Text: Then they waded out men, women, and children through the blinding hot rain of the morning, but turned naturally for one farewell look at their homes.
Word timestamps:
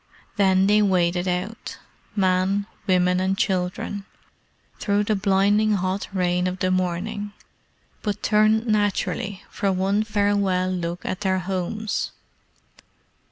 Then 0.35 0.65
they 0.65 0.81
waded 0.81 1.27
out 1.27 1.77
men, 2.15 2.65
women, 2.87 3.19
and 3.19 3.37
children 3.37 4.05
through 4.79 5.03
the 5.03 5.15
blinding 5.15 5.73
hot 5.73 6.07
rain 6.11 6.47
of 6.47 6.57
the 6.57 6.71
morning, 6.71 7.33
but 8.01 8.23
turned 8.23 8.65
naturally 8.65 9.43
for 9.51 9.71
one 9.71 10.01
farewell 10.01 10.71
look 10.71 11.05
at 11.05 11.21
their 11.21 11.37
homes. 11.37 12.13